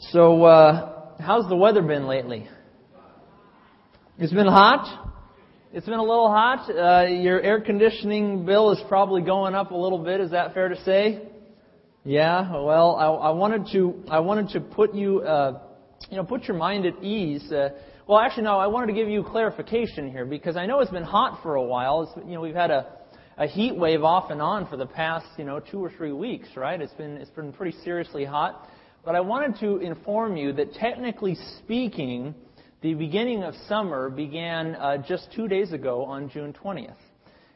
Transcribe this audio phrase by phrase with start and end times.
[0.00, 2.48] So, uh, how's the weather been lately?
[4.16, 5.12] It's been hot.
[5.72, 6.70] It's been a little hot.
[6.70, 10.20] Uh, your air conditioning bill is probably going up a little bit.
[10.20, 11.28] Is that fair to say?
[12.04, 12.48] Yeah.
[12.62, 15.62] Well, I, I wanted to I wanted to put you uh,
[16.08, 17.50] you know put your mind at ease.
[17.50, 17.70] Uh,
[18.06, 18.56] well, actually, no.
[18.56, 21.64] I wanted to give you clarification here because I know it's been hot for a
[21.64, 22.02] while.
[22.02, 22.86] It's, you know, we've had a
[23.36, 26.50] a heat wave off and on for the past you know two or three weeks,
[26.54, 26.80] right?
[26.80, 28.68] It's been it's been pretty seriously hot.
[29.04, 32.34] But I wanted to inform you that technically speaking,
[32.80, 36.94] the beginning of summer began uh, just two days ago on June 20th.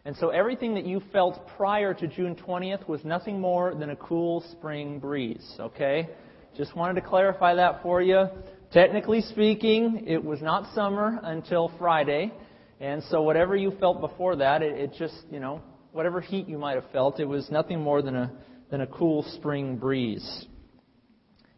[0.05, 3.97] And so everything that you felt prior to June 20th was nothing more than a
[3.97, 6.09] cool spring breeze, okay?
[6.57, 8.27] Just wanted to clarify that for you.
[8.73, 12.33] Technically speaking, it was not summer until Friday.
[12.81, 15.62] And so whatever you felt before that, it, it just, you know,
[15.93, 18.33] whatever heat you might have felt, it was nothing more than a,
[18.70, 20.47] than a cool spring breeze.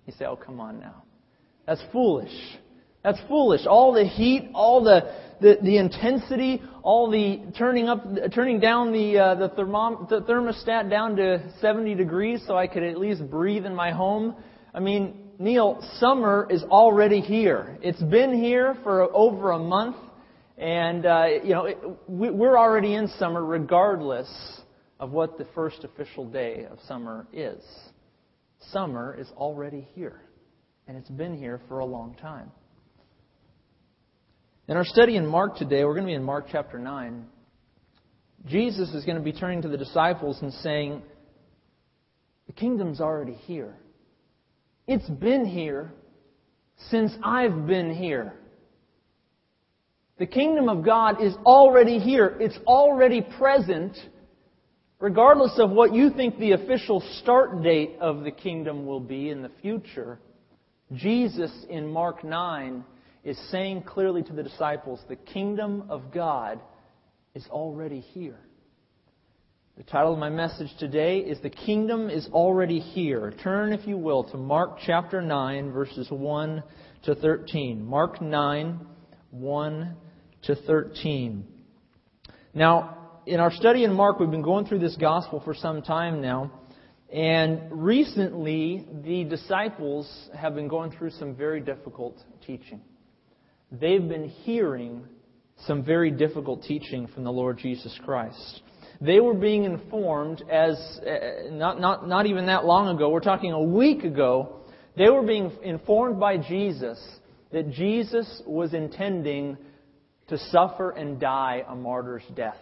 [0.07, 1.03] You say, oh, come on now.
[1.67, 2.33] That's foolish.
[3.03, 3.63] That's foolish.
[3.67, 9.19] All the heat, all the, the, the intensity, all the turning up, turning down the,
[9.19, 13.67] uh, the, thermom, the thermostat down to 70 degrees so I could at least breathe
[13.67, 14.35] in my home.
[14.75, 17.77] I mean, Neil, summer is already here.
[17.83, 19.97] It's been here for over a month,
[20.57, 24.29] and uh, you know it, we're already in summer, regardless
[25.01, 27.63] of what the first official day of summer is.
[28.71, 30.23] Summer is already here,
[30.87, 32.51] and it's been here for a long time.
[34.67, 37.27] In our study in Mark today, we're going to be in Mark chapter 9.
[38.47, 41.03] Jesus is going to be turning to the disciples and saying,
[42.47, 43.75] The kingdom's already here.
[44.87, 45.93] It's been here
[46.91, 48.35] since I've been here.
[50.19, 52.37] The kingdom of God is already here.
[52.41, 53.97] It's already present
[55.05, 59.43] regardless of what you think the official start date of the kingdom will be in
[59.43, 60.19] the future,
[60.95, 62.83] Jesus in Mark 9
[63.23, 66.59] is saying clearly to the disciples, the kingdom of God
[67.35, 68.39] is already here.
[69.77, 73.35] The title of my message today is The Kingdom is Already Here.
[73.43, 76.63] Turn, if you will, to Mark chapter 9, verses 1
[77.03, 77.85] to 13.
[77.85, 78.81] Mark 9,
[79.33, 79.97] 1
[80.45, 81.45] to 13.
[82.55, 86.21] Now, in our study in Mark, we've been going through this gospel for some time
[86.21, 86.53] now.
[87.13, 92.81] And recently, the disciples have been going through some very difficult teaching.
[93.71, 95.07] They've been hearing
[95.67, 98.63] some very difficult teaching from the Lord Jesus Christ.
[99.01, 100.77] They were being informed as,
[101.07, 104.61] uh, not, not, not even that long ago, we're talking a week ago,
[104.97, 107.03] they were being informed by Jesus
[107.53, 109.57] that Jesus was intending
[110.29, 112.57] to suffer and die a martyr's death.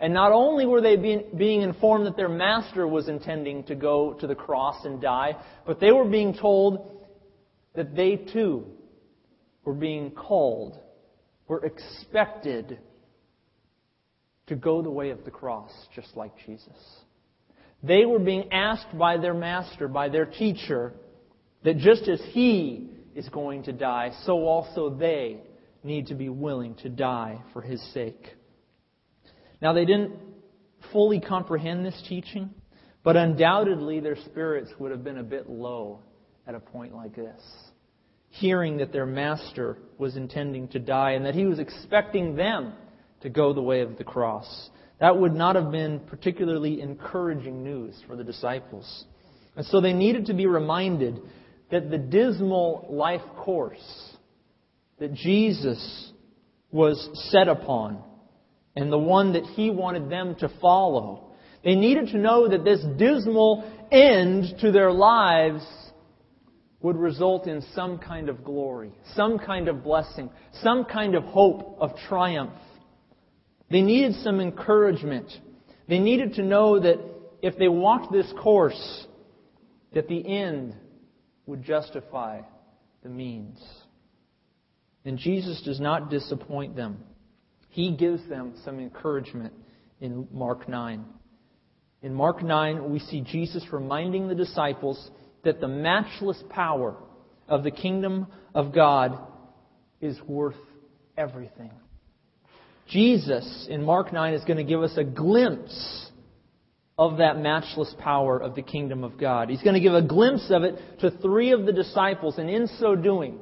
[0.00, 4.26] And not only were they being, informed that their master was intending to go to
[4.26, 5.36] the cross and die,
[5.66, 7.04] but they were being told
[7.74, 8.64] that they too
[9.64, 10.78] were being called,
[11.48, 12.78] were expected
[14.46, 17.02] to go the way of the cross, just like Jesus.
[17.82, 20.94] They were being asked by their master, by their teacher,
[21.64, 25.38] that just as he is going to die, so also they
[25.82, 28.34] need to be willing to die for his sake.
[29.60, 30.12] Now, they didn't
[30.92, 32.50] fully comprehend this teaching,
[33.02, 36.00] but undoubtedly their spirits would have been a bit low
[36.46, 37.40] at a point like this.
[38.30, 42.72] Hearing that their master was intending to die and that he was expecting them
[43.22, 44.70] to go the way of the cross.
[45.00, 49.04] That would not have been particularly encouraging news for the disciples.
[49.56, 51.20] And so they needed to be reminded
[51.70, 54.16] that the dismal life course
[54.98, 56.12] that Jesus
[56.70, 58.02] was set upon
[58.78, 61.32] and the one that he wanted them to follow.
[61.64, 65.66] They needed to know that this dismal end to their lives
[66.80, 70.30] would result in some kind of glory, some kind of blessing,
[70.62, 72.54] some kind of hope of triumph.
[73.68, 75.26] They needed some encouragement.
[75.88, 77.00] They needed to know that
[77.42, 79.06] if they walked this course,
[79.92, 80.76] that the end
[81.46, 82.42] would justify
[83.02, 83.58] the means.
[85.04, 86.98] And Jesus does not disappoint them.
[87.78, 89.52] He gives them some encouragement
[90.00, 91.04] in Mark 9.
[92.02, 95.12] In Mark 9, we see Jesus reminding the disciples
[95.44, 96.96] that the matchless power
[97.46, 99.16] of the kingdom of God
[100.00, 100.56] is worth
[101.16, 101.70] everything.
[102.88, 106.10] Jesus, in Mark 9, is going to give us a glimpse
[106.98, 109.50] of that matchless power of the kingdom of God.
[109.50, 112.66] He's going to give a glimpse of it to three of the disciples, and in
[112.80, 113.38] so doing,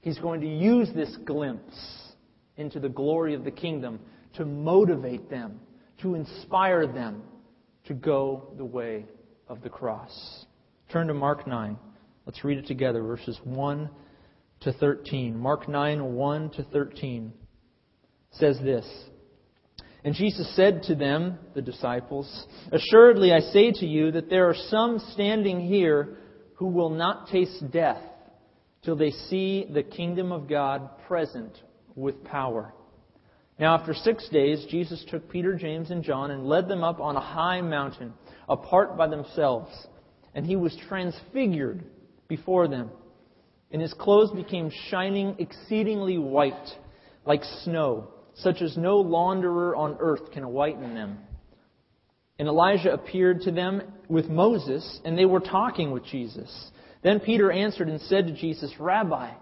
[0.00, 2.07] he's going to use this glimpse
[2.58, 4.00] into the glory of the kingdom,
[4.34, 5.60] to motivate them,
[6.02, 7.22] to inspire them
[7.84, 9.06] to go the way
[9.48, 10.44] of the cross.
[10.92, 11.76] Turn to Mark 9.
[12.26, 13.88] Let's read it together, verses 1
[14.60, 15.36] to 13.
[15.36, 17.32] Mark 9, 1 to 13
[18.32, 18.86] says this.
[20.04, 24.54] And Jesus said to them, the disciples, Assuredly I say to you that there are
[24.68, 26.18] some standing here
[26.54, 28.02] who will not taste death
[28.82, 31.56] till they see the kingdom of God present
[31.98, 32.72] with power.
[33.58, 37.16] Now, after six days, Jesus took Peter, James, and John and led them up on
[37.16, 38.14] a high mountain,
[38.48, 39.70] apart by themselves.
[40.34, 41.84] And he was transfigured
[42.28, 42.90] before them.
[43.72, 46.54] And his clothes became shining exceedingly white,
[47.26, 51.18] like snow, such as no launderer on earth can whiten them.
[52.38, 56.70] And Elijah appeared to them with Moses, and they were talking with Jesus.
[57.02, 59.32] Then Peter answered and said to Jesus, Rabbi,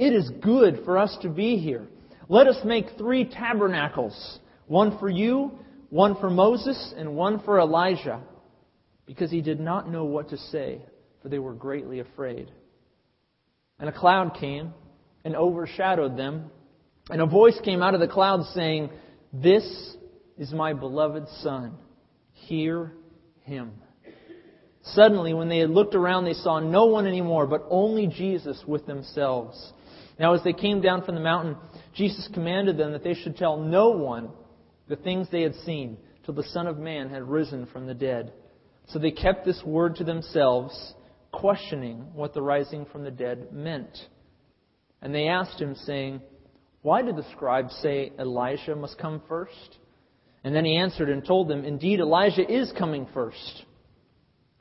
[0.00, 1.86] it is good for us to be here.
[2.30, 4.38] Let us make three tabernacles
[4.68, 5.50] one for you,
[5.88, 8.20] one for Moses, and one for Elijah.
[9.04, 10.80] Because he did not know what to say,
[11.20, 12.48] for they were greatly afraid.
[13.80, 14.72] And a cloud came
[15.24, 16.52] and overshadowed them.
[17.10, 18.90] And a voice came out of the cloud saying,
[19.32, 19.96] This
[20.38, 21.74] is my beloved Son.
[22.32, 22.92] Hear
[23.42, 23.72] him.
[24.84, 28.86] Suddenly, when they had looked around, they saw no one anymore, but only Jesus with
[28.86, 29.72] themselves.
[30.20, 31.56] Now, as they came down from the mountain,
[31.94, 34.28] Jesus commanded them that they should tell no one
[34.86, 35.96] the things they had seen
[36.26, 38.34] till the Son of Man had risen from the dead.
[38.88, 40.92] So they kept this word to themselves,
[41.32, 43.96] questioning what the rising from the dead meant.
[45.00, 46.20] And they asked him, saying,
[46.82, 49.78] Why did the scribes say Elijah must come first?
[50.44, 53.64] And then he answered and told them, Indeed, Elijah is coming first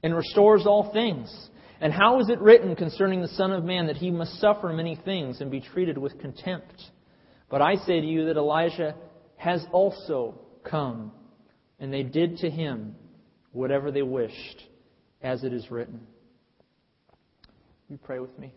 [0.03, 1.48] and restores all things.
[1.81, 4.95] And how is it written concerning the Son of Man that he must suffer many
[4.95, 6.81] things and be treated with contempt?
[7.49, 8.95] But I say to you that Elijah
[9.37, 11.11] has also come,
[11.79, 12.95] and they did to him
[13.53, 14.63] whatever they wished,
[15.21, 16.01] as it is written.
[17.89, 18.53] You pray with me.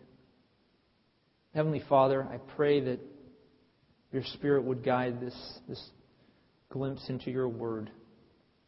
[1.55, 2.99] Heavenly Father, I pray that
[4.11, 5.81] your Spirit would guide this, this
[6.69, 7.89] glimpse into your word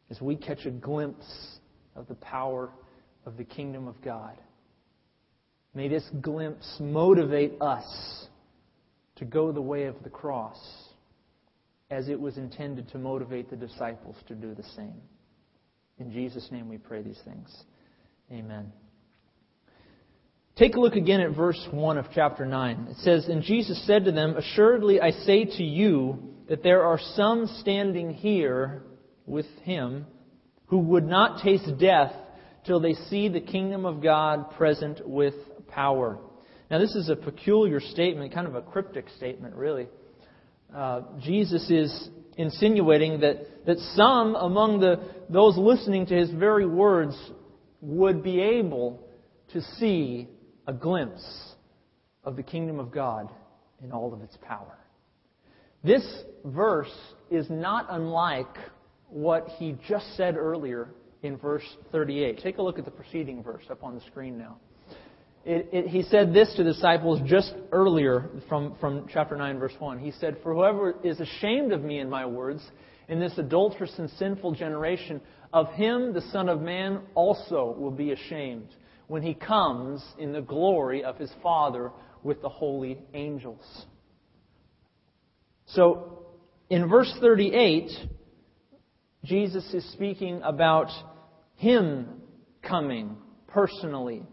[0.10, 1.60] as we catch a glimpse
[1.96, 2.72] of the power
[3.26, 4.38] of the kingdom of God.
[5.74, 8.28] May this glimpse motivate us
[9.18, 10.58] to go the way of the cross
[11.92, 15.02] as it was intended to motivate the disciples to do the same.
[16.00, 17.54] In Jesus' name we pray these things.
[18.32, 18.72] Amen.
[20.58, 22.88] Take a look again at verse 1 of chapter 9.
[22.92, 27.00] It says, And Jesus said to them, Assuredly I say to you that there are
[27.16, 28.84] some standing here
[29.26, 30.06] with him
[30.68, 32.14] who would not taste death
[32.66, 35.34] till they see the kingdom of God present with
[35.68, 36.20] power.
[36.70, 39.88] Now, this is a peculiar statement, kind of a cryptic statement, really.
[40.76, 47.16] Uh, Jesus is insinuating that, that some among the, those listening to his very words
[47.82, 49.08] would be able
[49.54, 50.28] to see
[50.68, 51.24] a glimpse
[52.24, 53.30] of the kingdom of God
[53.84, 54.78] in all of its power.
[55.84, 56.04] This
[56.44, 56.92] verse
[57.30, 58.58] is not unlike
[59.10, 60.90] what he just said earlier
[61.26, 62.40] in verse 38.
[62.40, 64.58] Take a look at the preceding verse up on the screen now.
[65.46, 69.74] It, it, he said this to the disciples just earlier from, from chapter 9, verse
[69.78, 70.00] 1.
[70.00, 72.66] He said, For whoever is ashamed of me and my words
[73.08, 75.22] in this adulterous and sinful generation,
[75.54, 78.70] of him the Son of Man also will be ashamed
[79.08, 81.92] when he comes in the glory of his Father
[82.24, 83.86] with the holy angels.
[85.68, 86.26] So,
[86.72, 87.92] in verse 38,
[89.24, 90.90] Jesus is speaking about
[91.58, 92.22] Him
[92.62, 94.24] coming personally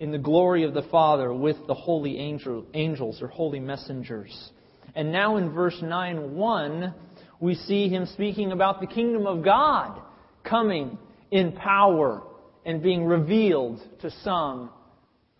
[0.00, 4.50] in the glory of the Father with the holy angel, angels or holy messengers.
[4.94, 6.94] And now in verse 9 1,
[7.40, 10.00] we see Him speaking about the kingdom of God
[10.44, 10.98] coming
[11.30, 12.22] in power
[12.64, 14.70] and being revealed to some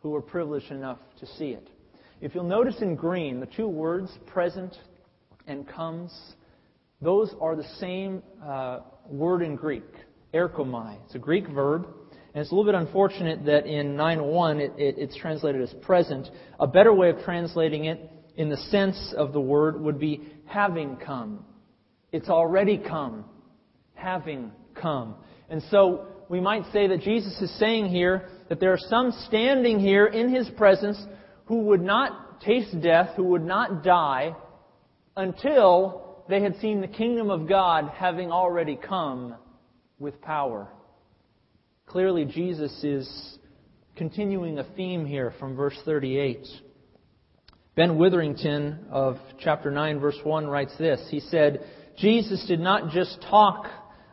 [0.03, 1.69] who are privileged enough to see it.
[2.21, 4.75] If you'll notice in green, the two words present
[5.47, 6.13] and comes
[7.01, 9.85] those are the same uh, word in Greek,
[10.39, 10.97] erchomai.
[11.05, 11.87] It's a Greek verb,
[12.35, 16.29] and it's a little bit unfortunate that in 9.1 it, it, it's translated as present.
[16.61, 20.97] A better way of translating it in the sense of the word would be having
[20.97, 21.45] come.
[22.13, 23.25] It's already come.
[23.95, 25.17] Having come.
[25.51, 29.81] And so we might say that Jesus is saying here that there are some standing
[29.81, 31.03] here in his presence
[31.47, 34.37] who would not taste death, who would not die
[35.17, 39.35] until they had seen the kingdom of God having already come
[39.99, 40.69] with power.
[41.87, 43.39] Clearly, Jesus is
[43.97, 46.47] continuing a theme here from verse 38.
[47.75, 51.01] Ben Witherington of chapter 9, verse 1 writes this.
[51.11, 51.65] He said,
[51.97, 53.67] Jesus did not just talk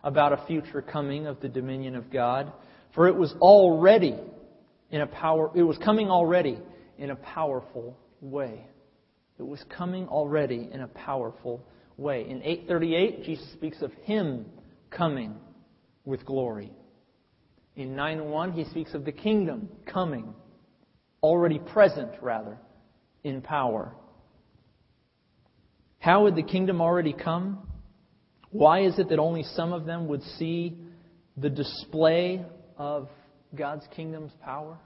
[0.04, 2.52] about a future coming of the dominion of God,
[2.94, 4.16] for it was already
[4.92, 6.60] in a power it was coming already
[6.98, 8.66] in a powerful way.
[9.38, 11.66] It was coming already in a powerful
[11.98, 12.22] way.
[12.30, 14.46] In 838, Jesus speaks of him
[14.90, 15.36] coming
[16.06, 16.72] with glory.
[17.76, 20.34] In 9:1, he speaks of the kingdom coming,
[21.22, 22.58] already present rather,
[23.24, 23.96] in power.
[26.00, 27.68] How would the kingdom already come?
[28.52, 30.78] Why is it that only some of them would see
[31.36, 32.46] the display
[32.78, 33.10] of
[33.54, 34.78] God's kingdom's power?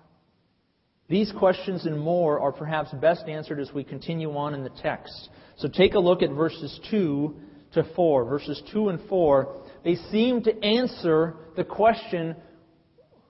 [1.10, 5.30] These questions and more are perhaps best answered as we continue on in the text.
[5.58, 7.36] So take a look at verses 2
[7.74, 8.26] to 4.
[8.26, 12.36] Verses 2 and 4, they seem to answer the question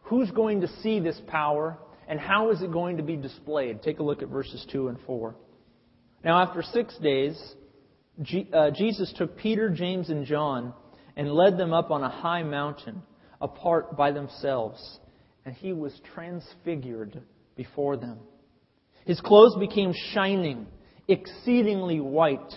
[0.01, 1.77] who's going to see this power
[2.07, 3.83] and how is it going to be displayed?
[3.83, 5.35] Take a look at verses 2 and 4.
[6.23, 7.39] Now, after six days,
[8.51, 10.73] uh, Jesus took Peter, James, and John
[11.15, 13.03] and led them up on a high mountain
[13.39, 14.99] apart by themselves,
[15.45, 17.21] and he was transfigured
[17.55, 18.17] before them.
[19.05, 20.65] His clothes became shining,
[21.07, 22.53] exceedingly white,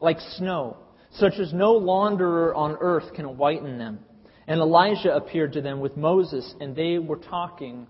[0.00, 0.76] like snow,
[1.12, 4.00] such as no launderer on earth can whiten them.
[4.46, 7.86] And Elijah appeared to them with Moses, and they were talking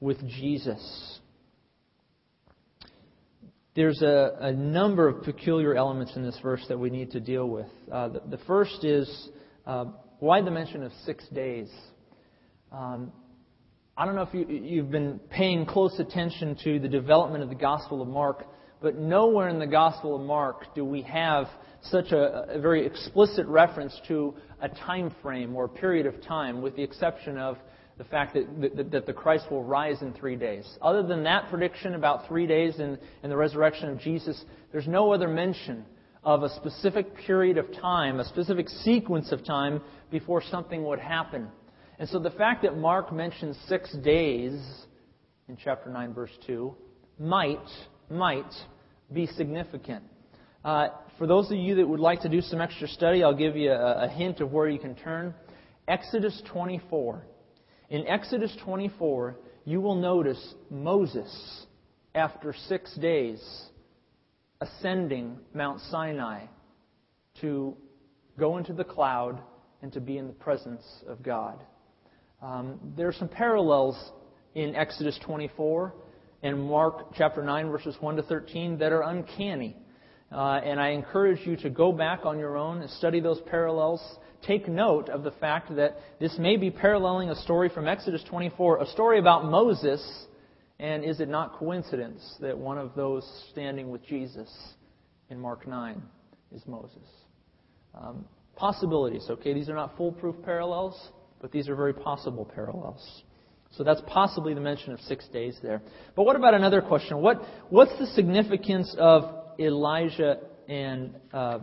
[0.00, 1.20] with Jesus.
[3.74, 7.48] There's a, a number of peculiar elements in this verse that we need to deal
[7.48, 7.68] with.
[7.92, 9.28] Uh, the, the, first is
[9.66, 9.86] uh,
[10.18, 11.70] why the mention of six days?
[12.72, 13.12] Um,
[13.96, 17.54] I don't know if you, you've been paying close attention to the development of the
[17.54, 18.46] Gospel of Mark,
[18.80, 21.46] but nowhere in the Gospel of Mark do we have
[21.90, 26.76] such a, a very explicit reference to a time frame or period of time, with
[26.76, 27.58] the exception of
[27.98, 30.64] the fact that, that, that, the Christ will rise in three days.
[30.80, 35.12] Other than that prediction about three days and, and the resurrection of Jesus, there's no
[35.12, 35.84] other mention
[36.22, 39.80] of a specific period of time, a specific sequence of time
[40.10, 41.48] before something would happen.
[41.98, 44.52] And so the fact that Mark mentions six days
[45.48, 46.74] in chapter 9, verse 2,
[47.18, 47.66] might,
[48.10, 48.52] might
[49.12, 50.04] be significant.
[50.64, 53.56] Uh, for those of you that would like to do some extra study, I'll give
[53.56, 55.34] you a, a hint of where you can turn.
[55.88, 57.24] Exodus 24.
[57.90, 61.66] In Exodus 24, you will notice Moses,
[62.14, 63.42] after six days,
[64.60, 66.46] ascending Mount Sinai
[67.40, 67.76] to
[68.38, 69.40] go into the cloud
[69.82, 71.62] and to be in the presence of God.
[72.40, 74.12] Um, there are some parallels
[74.54, 75.94] in Exodus 24
[76.42, 79.76] and Mark chapter 9, verses 1 to 13, that are uncanny.
[80.30, 84.02] Uh, and I encourage you to go back on your own and study those parallels.
[84.46, 88.82] Take note of the fact that this may be paralleling a story from Exodus 24,
[88.82, 90.26] a story about Moses,
[90.78, 94.48] and is it not coincidence that one of those standing with Jesus
[95.30, 96.00] in Mark 9
[96.54, 97.04] is Moses?
[97.94, 99.54] Um, possibilities, okay?
[99.54, 103.22] These are not foolproof parallels, but these are very possible parallels.
[103.72, 105.82] So that's possibly the mention of six days there.
[106.16, 107.18] But what about another question?
[107.18, 110.38] What, what's the significance of Elijah
[110.68, 111.58] and uh,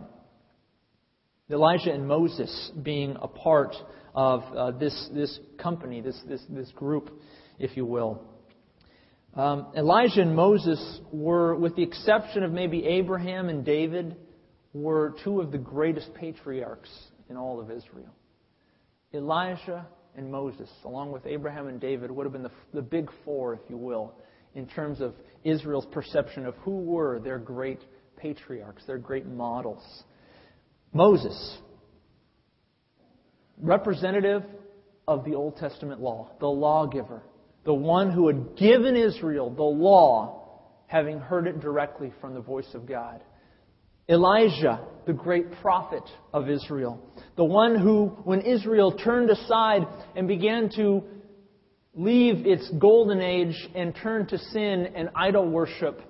[1.50, 3.74] Elijah and Moses being a part
[4.14, 7.10] of uh, this this company, this this this group,
[7.58, 8.22] if you will?
[9.34, 14.16] Um, Elijah and Moses were, with the exception of maybe Abraham and David,
[14.72, 16.88] were two of the greatest patriarchs
[17.28, 18.14] in all of Israel.
[19.12, 19.86] Elijah
[20.16, 23.60] and Moses, along with Abraham and David, would have been the, the big four, if
[23.68, 24.14] you will,
[24.56, 27.80] in terms of Israel's perception of who were their great
[28.16, 29.84] patriarchs, their great models.
[30.92, 31.58] Moses,
[33.60, 34.42] representative
[35.06, 37.22] of the Old Testament law, the lawgiver,
[37.64, 40.42] the one who had given Israel the law,
[40.86, 43.20] having heard it directly from the voice of God.
[44.08, 46.98] Elijah, the great prophet of Israel,
[47.36, 49.82] the one who, when Israel turned aside
[50.14, 51.02] and began to
[51.96, 56.00] leave its golden age and turn to sin and idol worship,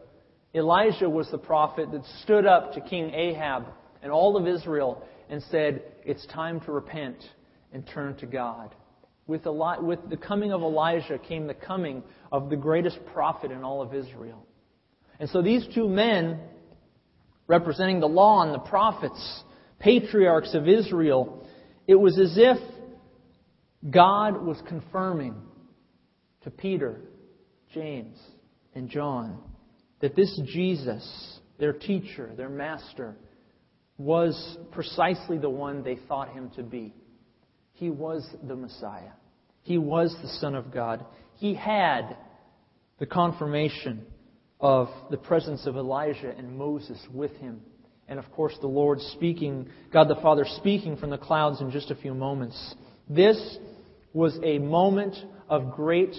[0.55, 3.67] Elijah was the prophet that stood up to King Ahab
[4.03, 7.17] and all of Israel and said, It's time to repent
[7.73, 8.75] and turn to God.
[9.27, 12.03] With, Eli- with the coming of Elijah came the coming
[12.33, 14.45] of the greatest prophet in all of Israel.
[15.21, 16.41] And so these two men
[17.47, 19.43] representing the law and the prophets,
[19.79, 21.47] patriarchs of Israel,
[21.87, 22.59] it was as if
[23.91, 25.35] God was confirming
[26.47, 27.01] to Peter,
[27.75, 28.17] James,
[28.77, 29.41] and John
[30.01, 33.17] that this Jesus, their teacher, their master,
[33.99, 36.95] was precisely the one they thought him to be.
[37.73, 39.11] He was the Messiah.
[39.63, 41.05] He was the Son of God.
[41.35, 42.17] He had
[43.01, 44.07] the confirmation
[44.61, 47.61] of the presence of Elijah and Moses with him.
[48.07, 51.91] And of course, the Lord speaking, God the Father speaking from the clouds in just
[51.91, 52.77] a few moments.
[53.11, 53.59] This
[54.13, 55.17] was a moment
[55.49, 56.15] of great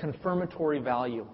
[0.00, 1.26] confirmatory value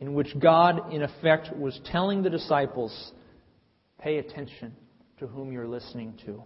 [0.00, 3.12] in which God, in effect, was telling the disciples,
[4.00, 4.74] pay attention
[5.20, 6.42] to whom you're listening to.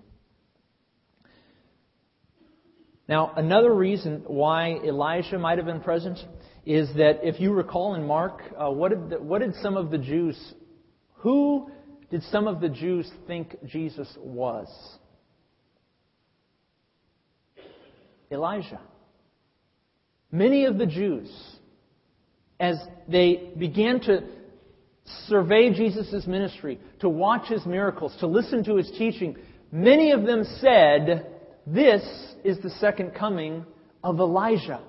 [3.09, 6.19] Now, another reason why Elijah might have been present
[6.67, 9.91] is that if you recall in Mark, uh, what, did the, what did some of
[9.91, 10.37] the Jews,
[11.15, 11.71] who
[12.11, 14.69] did some of the Jews think Jesus was?
[18.31, 18.81] Elijah.
[20.33, 21.31] Many of the Jews,
[22.59, 22.77] as
[23.09, 24.25] they began to
[25.29, 29.37] survey Jesus' ministry, to watch his miracles, to listen to his teaching,
[29.71, 31.27] many of them said,
[31.67, 32.03] This
[32.45, 33.65] is the second coming
[34.03, 34.81] of Elijah.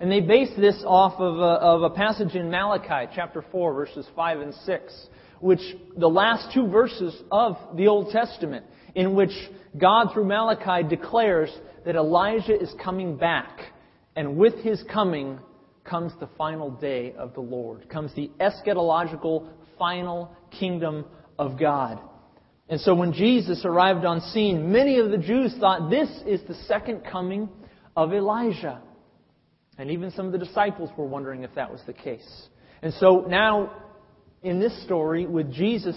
[0.00, 4.06] And they based this off of a, of a passage in Malachi chapter 4, verses
[4.14, 5.06] 5 and 6,
[5.40, 5.60] which
[5.96, 9.32] the last two verses of the Old Testament, in which
[9.76, 11.50] God through Malachi declares
[11.84, 13.72] that Elijah is coming back.
[14.18, 15.38] And with his coming
[15.84, 19.46] comes the final day of the Lord, comes the eschatological
[19.78, 21.04] final kingdom
[21.38, 22.00] of God.
[22.68, 26.56] And so when Jesus arrived on scene, many of the Jews thought this is the
[26.66, 27.48] second coming
[27.96, 28.82] of Elijah.
[29.78, 32.48] And even some of the disciples were wondering if that was the case.
[32.82, 33.70] And so now,
[34.42, 35.96] in this story, with Jesus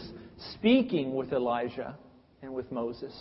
[0.54, 1.98] speaking with Elijah
[2.44, 3.20] and with Moses,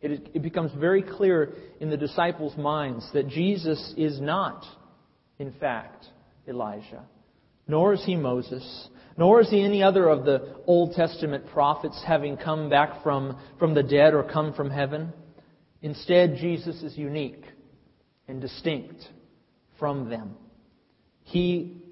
[0.00, 4.64] it, is, it becomes very clear in the disciples' minds that Jesus is not,
[5.38, 6.06] in fact,
[6.46, 7.04] Elijah,
[7.66, 12.36] nor is he Moses, nor is he any other of the Old Testament prophets having
[12.36, 15.12] come back from, from the dead or come from heaven.
[15.82, 17.44] Instead, Jesus is unique
[18.28, 19.02] and distinct
[19.78, 20.34] from them.
[21.24, 21.82] He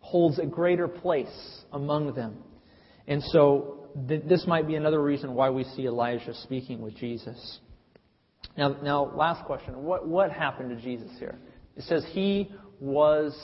[0.00, 2.36] holds a greater place among them.
[3.06, 7.58] And so th- this might be another reason why we see Elijah speaking with Jesus.
[8.56, 9.82] Now, now last question.
[9.82, 11.38] What, what happened to Jesus here?
[11.76, 12.50] It says he
[12.80, 13.36] was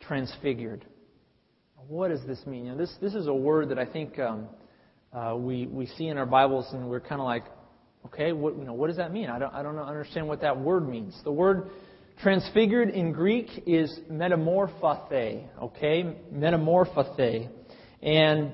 [0.00, 0.84] transfigured.
[1.86, 2.66] What does this mean?
[2.66, 4.48] You know, this, this is a word that I think um,
[5.12, 7.44] uh, we, we see in our Bibles and we're kind of like,
[8.06, 9.30] okay, what, you know, what does that mean?
[9.30, 11.18] I don't, I don't understand what that word means.
[11.24, 11.70] The word
[12.20, 16.16] transfigured in Greek is metamorphothe, okay?
[16.30, 17.48] Metamorphothe.
[18.02, 18.52] And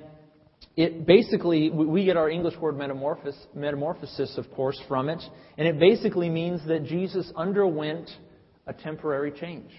[0.77, 5.23] it basically, we get our English word metamorphosis, metamorphosis, of course, from it.
[5.57, 8.11] And it basically means that Jesus underwent
[8.67, 9.71] a temporary change.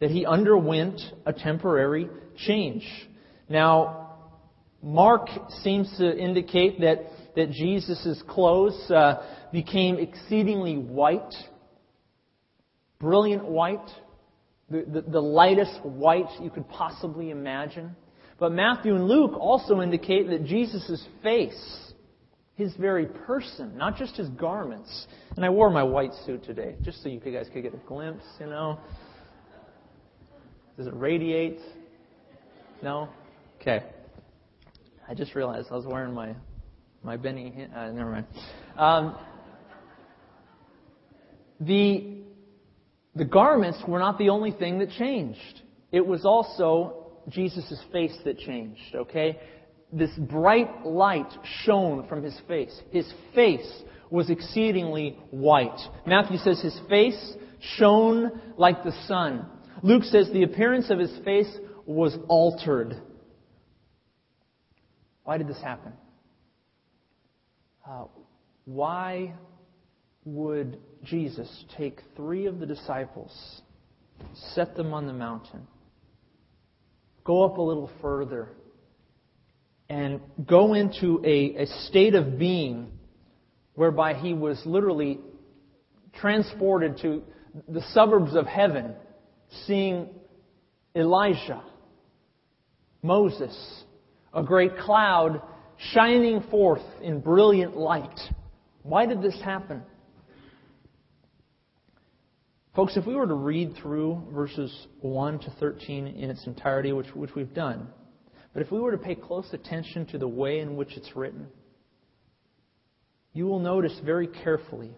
[0.00, 2.84] That he underwent a temporary change.
[3.48, 4.16] Now,
[4.82, 5.28] Mark
[5.62, 6.98] seems to indicate that,
[7.36, 11.34] that Jesus' clothes uh, became exceedingly white,
[12.98, 13.88] brilliant white,
[14.68, 17.94] the, the, the lightest white you could possibly imagine.
[18.38, 21.92] But Matthew and Luke also indicate that Jesus' face,
[22.54, 25.06] his very person, not just his garments.
[25.36, 28.24] And I wore my white suit today, just so you guys could get a glimpse,
[28.38, 28.78] you know.
[30.76, 31.58] Does it radiate?
[32.82, 33.08] No?
[33.60, 33.84] Okay.
[35.08, 36.34] I just realized I was wearing my
[37.02, 37.66] my Benny.
[37.74, 38.26] Uh, never mind.
[38.76, 39.16] Um,
[41.60, 42.18] the
[43.14, 45.62] the garments were not the only thing that changed.
[45.90, 46.97] It was also
[47.30, 49.38] Jesus' face that changed, okay?
[49.92, 51.30] This bright light
[51.64, 52.78] shone from his face.
[52.90, 55.78] His face was exceedingly white.
[56.06, 57.34] Matthew says his face
[57.76, 59.46] shone like the sun.
[59.82, 61.50] Luke says the appearance of his face
[61.86, 63.00] was altered.
[65.24, 65.92] Why did this happen?
[67.88, 68.04] Uh,
[68.64, 69.34] why
[70.24, 73.62] would Jesus take three of the disciples,
[74.54, 75.66] set them on the mountain,
[77.28, 78.48] go up a little further
[79.90, 82.90] and go into a, a state of being
[83.74, 85.20] whereby he was literally
[86.14, 87.22] transported to
[87.68, 88.94] the suburbs of heaven,
[89.66, 90.08] seeing
[90.96, 91.62] Elijah,
[93.02, 93.84] Moses,
[94.32, 95.42] a great cloud
[95.92, 98.18] shining forth in brilliant light.
[98.82, 99.82] Why did this happen?
[102.78, 107.12] Folks, if we were to read through verses 1 to 13 in its entirety, which,
[107.12, 107.88] which we've done,
[108.54, 111.48] but if we were to pay close attention to the way in which it's written,
[113.32, 114.96] you will notice very carefully,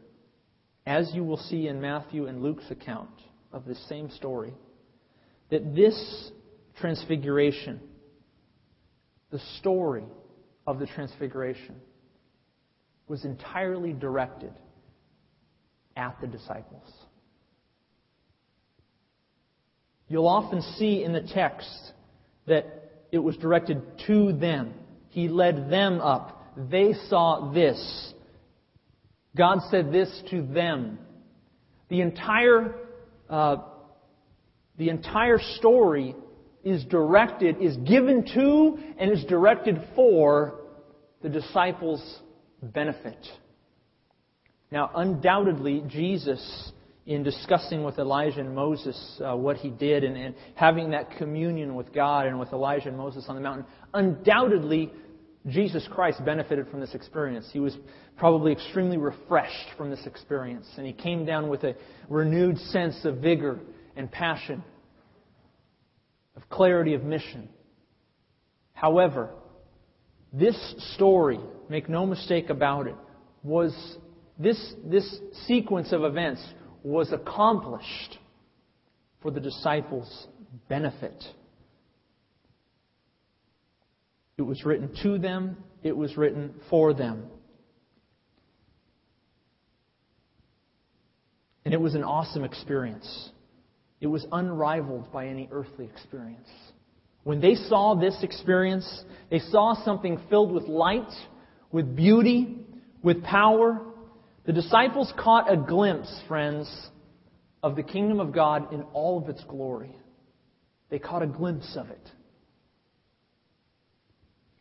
[0.85, 3.09] as you will see in Matthew and Luke's account
[3.51, 4.53] of this same story,
[5.49, 6.31] that this
[6.81, 7.81] transfiguration,
[9.31, 10.05] the story
[10.67, 11.77] of the transfiguration,
[13.09, 14.53] was entirely directed
[15.97, 17.00] at the disciples.
[20.11, 21.93] You'll often see in the text
[22.47, 22.67] that
[23.13, 24.75] it was directed to them.
[25.09, 26.45] He led them up.
[26.57, 28.13] They saw this.
[29.37, 30.99] God said this to them.
[31.89, 32.75] The entire
[33.29, 33.57] uh,
[34.77, 36.17] the entire story
[36.65, 40.59] is directed, is given to, and is directed for
[41.23, 42.19] the disciples'
[42.63, 43.19] benefit.
[44.73, 46.73] Now, undoubtedly, Jesus,
[47.07, 51.75] in discussing with Elijah and Moses uh, what he did and, and having that communion
[51.75, 54.93] with God and with Elijah and Moses on the mountain, undoubtedly,
[55.47, 57.49] Jesus Christ benefited from this experience.
[57.53, 57.77] He was
[58.19, 61.75] probably extremely refreshed from this experience, and he came down with a
[62.09, 63.59] renewed sense of vigor
[63.97, 64.63] and passion
[66.37, 67.49] of clarity of mission.
[68.73, 69.31] However,
[70.33, 70.57] this
[70.95, 72.95] story, make no mistake about it,
[73.43, 73.75] was
[74.39, 76.43] this, this sequence of events
[76.83, 78.19] was accomplished
[79.23, 80.27] for the disciples'
[80.69, 81.25] benefit.
[84.39, 87.27] It was written to them, it was written for them.
[91.65, 93.31] And it was an awesome experience.
[94.01, 96.49] It was unrivaled by any earthly experience.
[97.23, 101.13] When they saw this experience, they saw something filled with light,
[101.71, 102.65] with beauty,
[103.03, 103.81] with power.
[104.47, 106.69] The disciples caught a glimpse, friends,
[107.63, 109.95] of the kingdom of God in all of its glory.
[110.89, 112.11] They caught a glimpse of it.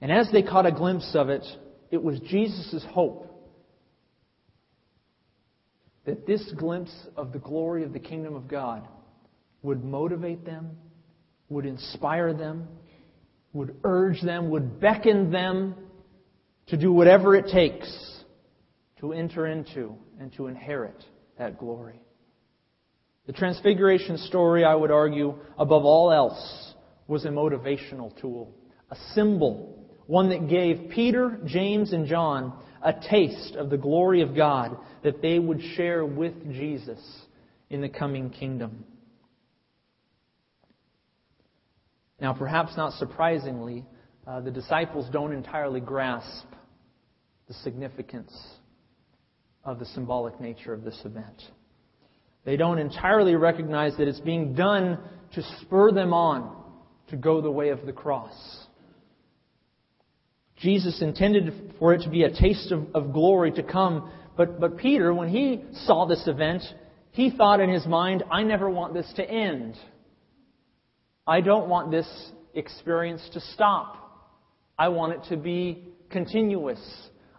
[0.01, 1.45] And as they caught a glimpse of it,
[1.91, 3.25] it was Jesus' hope
[6.05, 8.87] that this glimpse of the glory of the kingdom of God
[9.61, 10.77] would motivate them,
[11.49, 12.67] would inspire them,
[13.53, 15.75] would urge them, would beckon them
[16.67, 18.18] to do whatever it takes
[18.99, 21.03] to enter into and to inherit
[21.38, 22.01] that glory.
[23.27, 26.73] The Transfiguration story, I would argue, above all else,
[27.07, 28.53] was a motivational tool,
[28.89, 34.35] a symbol, one that gave Peter, James, and John a taste of the glory of
[34.35, 36.99] God that they would share with Jesus
[37.69, 38.83] in the coming kingdom.
[42.19, 43.85] Now, perhaps not surprisingly,
[44.27, 46.45] uh, the disciples don't entirely grasp
[47.47, 48.33] the significance
[49.69, 51.43] of the symbolic nature of this event.
[52.43, 54.97] They don't entirely recognize that it's being done
[55.36, 56.55] to spur them on
[57.10, 58.34] to go the way of the cross.
[60.58, 64.77] Jesus intended for it to be a taste of, of glory to come, but, but
[64.77, 66.63] Peter, when he saw this event,
[67.12, 69.75] he thought in his mind, I never want this to end.
[71.27, 72.10] I don't want this
[72.55, 73.97] experience to stop.
[74.79, 76.79] I want it to be continuous.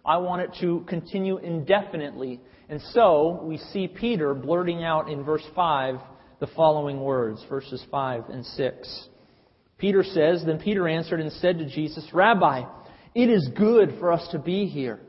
[0.05, 2.41] I want it to continue indefinitely.
[2.69, 5.95] And so we see Peter blurting out in verse 5
[6.39, 9.07] the following words, verses 5 and 6.
[9.77, 12.63] Peter says, Then Peter answered and said to Jesus, Rabbi,
[13.13, 14.99] it is good for us to be here.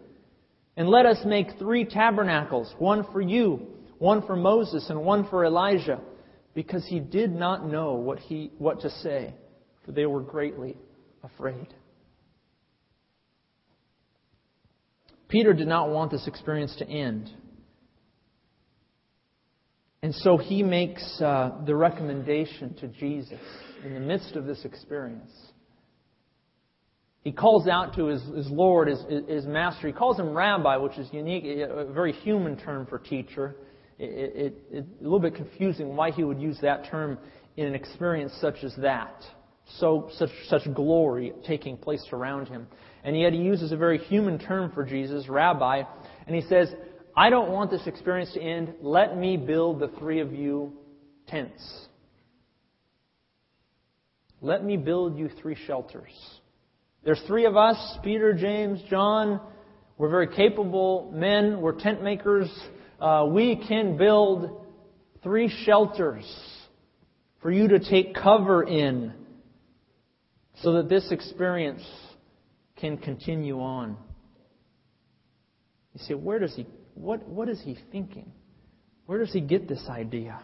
[0.76, 3.66] And let us make three tabernacles, one for you,
[3.98, 6.00] one for Moses, and one for Elijah
[6.54, 9.34] because he did not know what, he, what to say,
[9.84, 10.76] for they were greatly
[11.22, 11.68] afraid.
[15.32, 17.30] Peter did not want this experience to end.
[20.02, 23.40] And so he makes uh, the recommendation to Jesus
[23.82, 25.32] in the midst of this experience.
[27.22, 29.86] He calls out to his, his Lord, his, his master.
[29.86, 33.56] He calls him rabbi, which is unique, a very human term for teacher
[33.98, 34.04] it,
[34.36, 37.18] it, it, a little bit confusing why he would use that term
[37.56, 39.14] in an experience such as that.
[39.78, 42.66] So such such glory taking place around him.
[43.04, 45.82] And yet he uses a very human term for Jesus, rabbi,
[46.26, 46.72] and he says,
[47.16, 48.74] I don't want this experience to end.
[48.80, 50.72] Let me build the three of you
[51.26, 51.62] tents.
[54.40, 56.10] Let me build you three shelters.
[57.04, 59.40] There's three of us, Peter, James, John.
[59.98, 61.60] We're very capable men.
[61.60, 62.48] We're tent makers
[63.02, 64.64] uh, we can build
[65.24, 66.24] three shelters
[67.42, 69.12] for you to take cover in
[70.62, 71.82] so that this experience
[72.82, 73.96] can continue on.
[75.94, 78.32] You say, where does he, what, what is he thinking?
[79.06, 80.42] Where does he get this idea?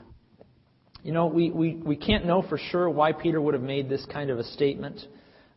[1.03, 4.07] You know, we, we, we can't know for sure why Peter would have made this
[4.12, 5.01] kind of a statement,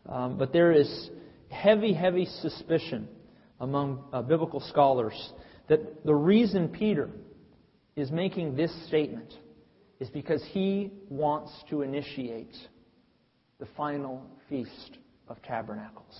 [0.10, 1.10] um, but there is
[1.50, 3.08] heavy, heavy suspicion
[3.60, 5.34] among uh, biblical scholars
[5.70, 7.12] that the reason Peter
[7.96, 9.32] is making this statement
[10.00, 12.56] is because he wants to initiate
[13.60, 16.20] the final Feast of Tabernacles.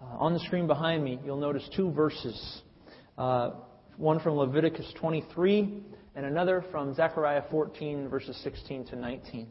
[0.00, 2.62] Uh, on the screen behind me, you'll notice two verses
[3.16, 3.52] uh,
[3.96, 5.82] one from Leviticus 23
[6.14, 9.46] and another from Zechariah 14, verses 16 to 19.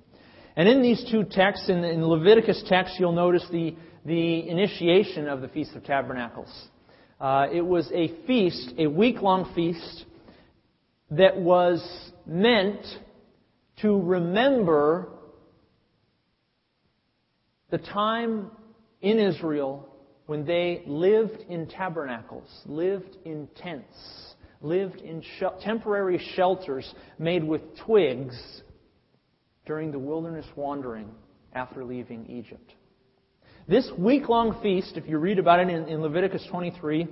[0.56, 5.28] And in these two texts, in the in Leviticus text, you'll notice the, the initiation
[5.28, 6.68] of the Feast of Tabernacles.
[7.20, 10.06] Uh, it was a feast, a week long feast,
[11.10, 11.82] that was
[12.28, 12.86] meant
[13.82, 15.10] to remember
[17.72, 18.52] the time
[19.02, 19.90] in Israel
[20.26, 25.24] when they lived in tabernacles, lived in tents, lived in
[25.62, 28.62] temporary shelters made with twigs
[29.66, 31.10] during the wilderness wandering
[31.54, 32.74] after leaving Egypt.
[33.68, 37.08] This week long feast, if you read about it in, in Leviticus 23,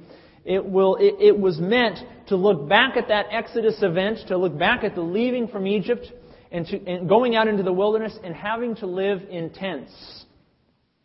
[0.46, 4.58] it, will, it, it was meant to look back at that Exodus event, to look
[4.58, 6.06] back at the leaving from Egypt
[6.52, 10.26] and, to, and going out into the wilderness and having to live in tents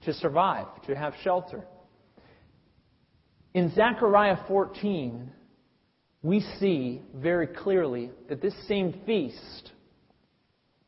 [0.04, 1.64] to survive, to have shelter.
[3.58, 5.32] In Zechariah 14,
[6.22, 9.72] we see very clearly that this same feast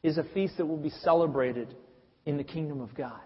[0.05, 1.75] is a feast that will be celebrated
[2.27, 3.23] in the kingdom of God.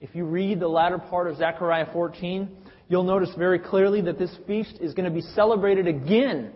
[0.00, 2.56] If you read the latter part of Zechariah 14,
[2.88, 6.50] you'll notice very clearly that this feast is going to be celebrated again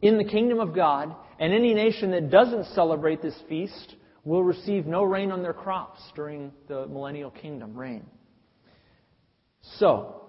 [0.00, 4.86] in the kingdom of God, and any nation that doesn't celebrate this feast will receive
[4.86, 8.06] no rain on their crops during the millennial kingdom reign.
[9.78, 10.19] So,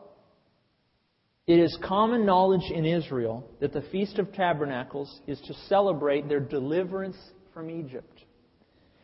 [1.47, 6.39] it is common knowledge in Israel that the Feast of Tabernacles is to celebrate their
[6.39, 7.17] deliverance
[7.53, 8.19] from Egypt.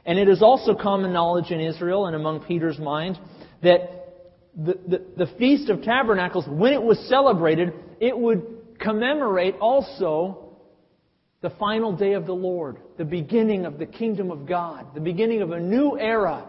[0.06, 3.20] And it is also common knowledge in Israel and among Peter's mind
[3.64, 3.90] that
[4.56, 8.44] the, the, the, Feast of Tabernacles, when it was celebrated, it would
[8.80, 10.56] commemorate also
[11.42, 15.42] the final day of the Lord, the beginning of the kingdom of God, the beginning
[15.42, 16.48] of a new era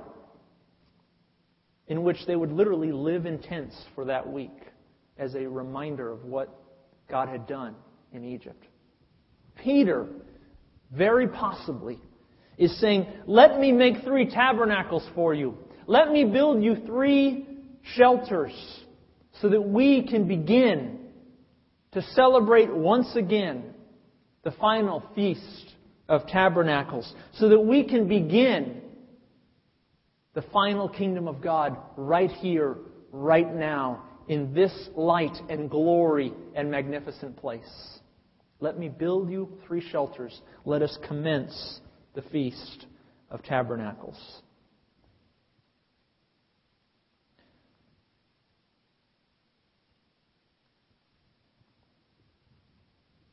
[1.86, 4.67] in which they would literally live in tents for that week
[5.18, 6.48] as a reminder of what
[7.10, 7.74] God had done
[8.12, 8.64] in Egypt.
[9.62, 10.06] Peter,
[10.92, 11.98] very possibly,
[12.56, 15.56] is saying, Let me make three tabernacles for you.
[15.86, 17.46] Let me build you three
[17.94, 18.52] shelters
[19.40, 20.98] so that we can begin
[21.92, 23.74] to celebrate once again
[24.44, 25.74] the final feast
[26.08, 28.80] of tabernacles, so that we can begin
[30.34, 32.76] the final kingdom of God right here,
[33.12, 37.98] right now, in this light and glory and magnificent place.
[38.60, 40.38] Let me build you three shelters.
[40.64, 41.80] Let us commence
[42.14, 42.86] the Feast
[43.30, 44.18] of Tabernacles.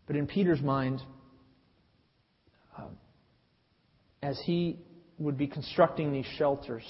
[0.08, 1.02] But in Peter's mind,
[2.78, 2.84] uh,
[4.22, 4.80] as he
[5.18, 6.84] would be constructing these shelters,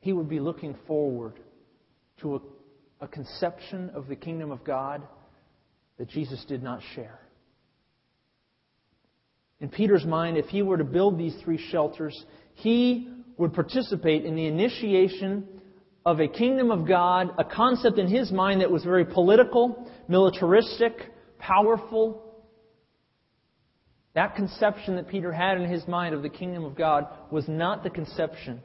[0.00, 1.34] he would be looking forward
[2.20, 5.02] to a, a conception of the kingdom of God
[5.98, 7.20] that Jesus did not share.
[9.60, 14.36] In Peter's mind, if he were to build these three shelters, he would participate in
[14.36, 15.46] the initiation
[16.06, 21.12] of a kingdom of God, a concept in his mind that was very political, militaristic,
[21.38, 22.24] powerful.
[24.14, 27.82] That conception that Peter had in his mind of the kingdom of God was not
[27.82, 28.60] the conception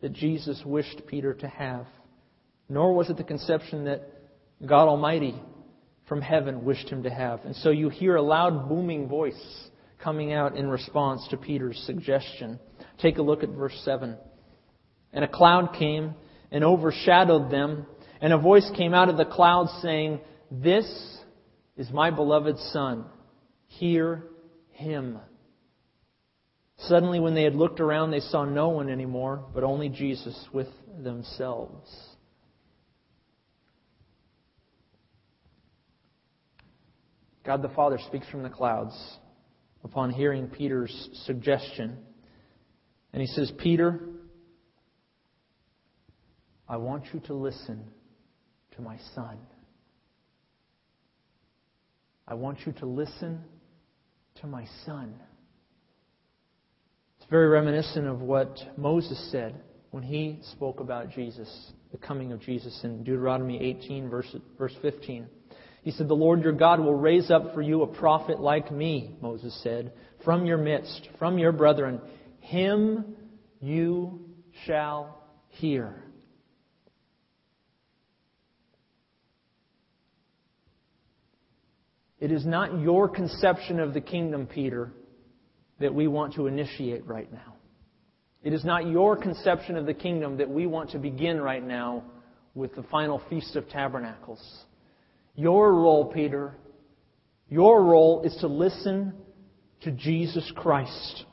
[0.00, 1.86] that Jesus wished Peter to have
[2.72, 4.08] nor was it the conception that
[4.64, 5.34] God Almighty
[6.08, 7.44] from heaven wished him to have.
[7.44, 9.68] And so you hear a loud booming voice
[10.02, 12.58] coming out in response to Peter's suggestion.
[12.98, 14.16] Take a look at verse 7.
[15.12, 16.14] And a cloud came
[16.50, 17.84] and overshadowed them,
[18.22, 20.86] and a voice came out of the cloud saying, This
[21.76, 23.04] is my beloved Son.
[23.66, 24.24] Hear
[24.70, 25.18] him.
[26.78, 30.68] Suddenly, when they had looked around, they saw no one anymore, but only Jesus with
[31.02, 32.11] themselves.
[37.44, 38.94] God the Father speaks from the clouds
[39.84, 41.98] upon hearing Peter's suggestion.
[43.12, 44.00] And he says, Peter,
[46.68, 47.84] I want you to listen
[48.76, 49.38] to my son.
[52.26, 53.40] I want you to listen
[54.40, 55.14] to my son.
[57.18, 62.40] It's very reminiscent of what Moses said when he spoke about Jesus, the coming of
[62.40, 65.26] Jesus in Deuteronomy 18, verse, verse 15.
[65.82, 69.16] He said, The Lord your God will raise up for you a prophet like me,
[69.20, 69.92] Moses said,
[70.24, 72.00] from your midst, from your brethren.
[72.40, 73.16] Him
[73.60, 74.20] you
[74.64, 76.02] shall hear.
[82.20, 84.92] It is not your conception of the kingdom, Peter,
[85.80, 87.56] that we want to initiate right now.
[88.44, 92.04] It is not your conception of the kingdom that we want to begin right now
[92.54, 94.40] with the final Feast of Tabernacles.
[95.34, 96.54] Your role, Peter,
[97.48, 99.14] your role is to listen
[99.82, 101.24] to Jesus Christ.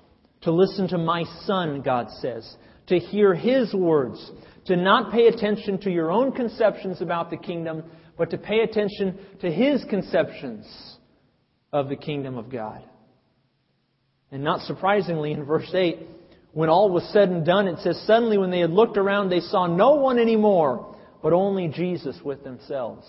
[0.41, 2.55] To listen to my Son, God says.
[2.87, 4.31] To hear His words.
[4.65, 7.83] To not pay attention to your own conceptions about the kingdom,
[8.17, 10.65] but to pay attention to His conceptions
[11.73, 12.83] of the kingdom of God.
[14.31, 15.99] And not surprisingly, in verse 8,
[16.51, 19.39] when all was said and done, it says, Suddenly when they had looked around, they
[19.39, 23.05] saw no one anymore, but only Jesus with themselves.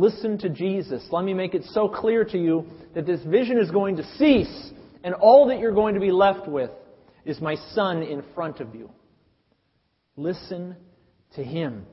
[0.00, 1.06] Listen to Jesus.
[1.10, 4.70] Let me make it so clear to you that this vision is going to cease,
[5.04, 6.70] and all that you're going to be left with
[7.26, 8.88] is my Son in front of you.
[10.16, 10.74] Listen
[11.34, 11.84] to Him.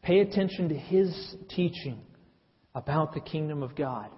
[0.00, 2.00] Pay attention to His teaching
[2.74, 4.08] about the kingdom of God.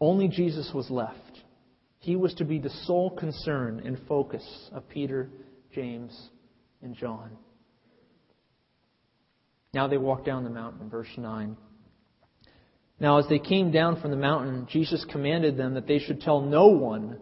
[0.00, 1.14] Only Jesus was left.
[2.00, 5.30] He was to be the sole concern and focus of Peter,
[5.72, 6.30] James,
[6.82, 7.30] and John.
[9.72, 11.56] Now they walked down the mountain, verse 9.
[13.00, 16.40] Now, as they came down from the mountain, Jesus commanded them that they should tell
[16.40, 17.18] no one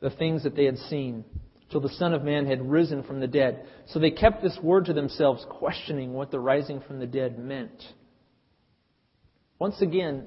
[0.00, 1.24] the things that they had seen
[1.70, 3.66] till the Son of Man had risen from the dead.
[3.86, 7.82] So they kept this word to themselves, questioning what the rising from the dead meant.
[9.58, 10.26] Once again,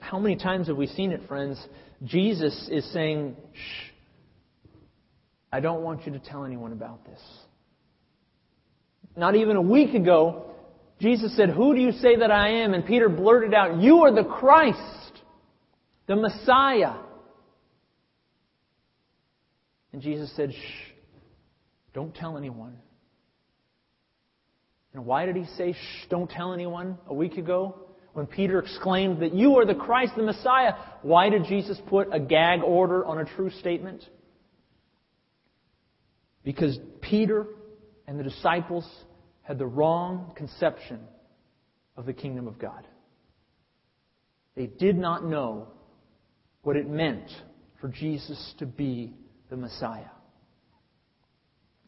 [0.00, 1.64] how many times have we seen it, friends?
[2.04, 3.90] Jesus is saying, Shh,
[5.50, 7.20] I don't want you to tell anyone about this.
[9.18, 10.44] Not even a week ago,
[11.00, 12.72] Jesus said, Who do you say that I am?
[12.72, 14.78] And Peter blurted out, You are the Christ,
[16.06, 16.94] the Messiah.
[19.92, 20.92] And Jesus said, Shh,
[21.92, 22.76] don't tell anyone.
[24.94, 27.74] And why did he say, Shh, don't tell anyone a week ago?
[28.12, 32.20] When Peter exclaimed that you are the Christ, the Messiah, why did Jesus put a
[32.20, 34.04] gag order on a true statement?
[36.44, 37.46] Because Peter
[38.06, 38.88] and the disciples
[39.48, 41.00] had the wrong conception
[41.96, 42.86] of the kingdom of God.
[44.54, 45.68] They did not know
[46.64, 47.30] what it meant
[47.80, 49.14] for Jesus to be
[49.48, 50.10] the Messiah.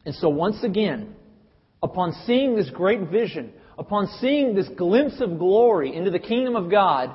[0.06, 1.14] And so once again,
[1.82, 6.70] upon seeing this great vision, upon seeing this glimpse of glory into the kingdom of
[6.70, 7.14] God,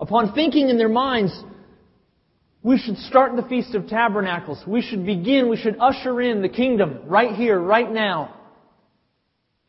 [0.00, 1.38] upon thinking in their minds,
[2.62, 4.64] we should start the Feast of Tabernacles.
[4.66, 8.32] We should begin, we should usher in the kingdom right here, right now.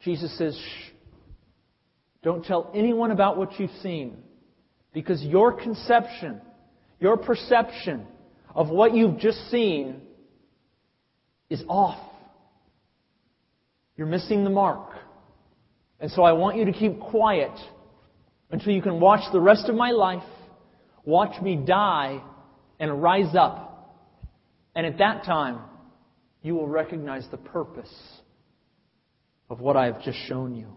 [0.02, 0.92] Jesus says, shh,
[2.24, 4.18] don't tell anyone about what you've seen.
[4.94, 6.42] Because your conception,
[7.00, 8.06] your perception,
[8.54, 10.02] of what you've just seen
[11.50, 12.00] is off.
[13.96, 14.92] You're missing the mark.
[16.00, 17.52] And so I want you to keep quiet
[18.52, 20.24] until you can watch the rest of my life,
[21.06, 22.22] watch me die,
[22.80, 23.96] and rise up.
[24.76, 25.60] And at that time,
[26.44, 27.94] you will recognize the purpose
[29.50, 30.68] of what I have just shown you,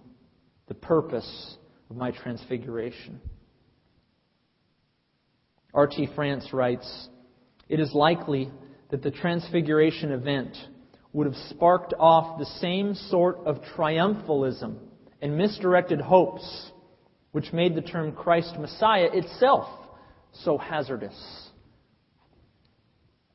[0.69, 1.57] the purpose
[1.89, 3.21] of my transfiguration.
[5.75, 6.09] R.T.
[6.15, 7.09] France writes,
[7.69, 8.51] it is likely
[8.91, 10.57] that the Transfiguration event
[11.13, 14.77] would have sparked off the same sort of triumphalism
[15.23, 16.71] and misdirected hopes
[17.33, 19.69] which made the term Christ Messiah itself
[20.33, 21.15] so hazardous.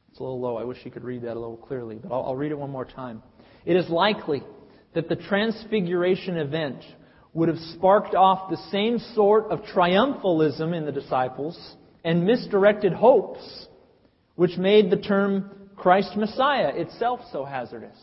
[0.10, 0.58] It's a little low.
[0.58, 2.69] I wish you could read that a little clearly, but I'll, I'll read it one
[2.69, 3.24] more time.
[3.65, 4.43] It is likely
[4.95, 6.84] that the Transfiguration event
[7.34, 13.67] would have sparked off the same sort of triumphalism in the disciples and misdirected hopes
[14.36, 17.97] which made the term Christ Messiah itself so hazardous.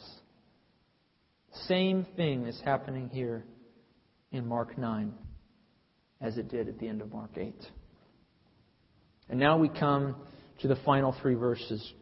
[1.67, 3.45] Same thing is happening here
[4.31, 5.13] in Mark 9
[6.21, 7.55] as it did at the end of Mark 8.
[9.29, 10.17] And now we come
[10.61, 11.93] to the final three verses.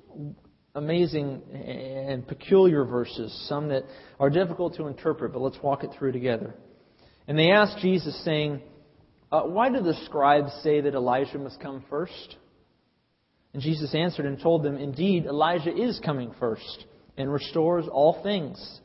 [0.74, 3.82] Amazing and peculiar verses, some that
[4.20, 6.54] are difficult to interpret, but let's walk it through together.
[7.26, 8.62] And they asked Jesus, saying,
[9.32, 12.36] uh, Why do the scribes say that Elijah must come first?
[13.52, 16.84] And Jesus answered and told them, Indeed, Elijah is coming first
[17.16, 18.80] and restores all things.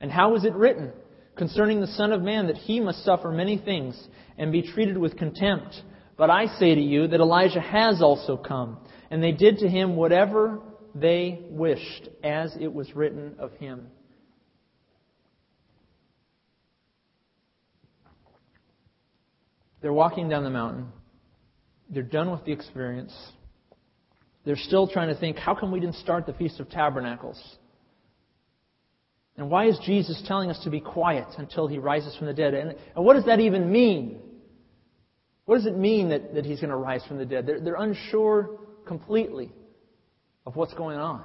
[0.00, 0.90] And how is it written
[1.36, 3.98] concerning the Son of Man that he must suffer many things
[4.38, 5.74] and be treated with contempt?
[6.16, 8.78] But I say to you that Elijah has also come,
[9.10, 10.60] and they did to him whatever
[10.94, 13.86] they wished, as it was written of him.
[19.80, 20.88] They're walking down the mountain.
[21.88, 23.14] They're done with the experience.
[24.44, 27.40] They're still trying to think, how come we didn't start the Feast of Tabernacles?
[29.36, 32.52] And why is Jesus telling us to be quiet until he rises from the dead?
[32.52, 34.20] And, and what does that even mean?
[35.46, 37.46] What does it mean that, that he's going to rise from the dead?
[37.46, 39.52] They're, they're unsure completely
[40.50, 41.22] of what's going on.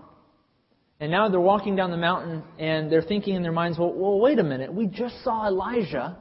[0.99, 4.19] And now they're walking down the mountain and they're thinking in their minds, well, well,
[4.19, 4.71] wait a minute.
[4.71, 6.15] We just saw Elijah.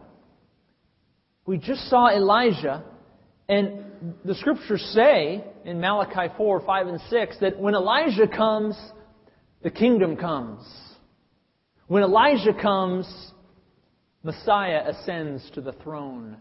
[1.44, 2.82] We just saw Elijah.
[3.46, 3.84] And
[4.24, 8.74] the scriptures say in Malachi 4, 5, and 6 that when Elijah comes,
[9.62, 10.66] the kingdom comes.
[11.86, 13.07] When Elijah comes,
[14.22, 16.38] Messiah ascends to the throne.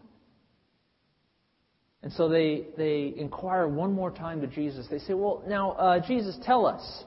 [2.04, 4.86] And so they, they inquire one more time to Jesus.
[4.92, 7.06] They say, Well, now, uh, Jesus, tell us,